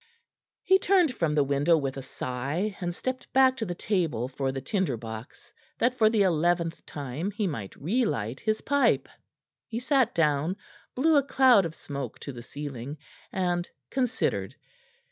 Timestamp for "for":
4.27-4.51, 5.95-6.09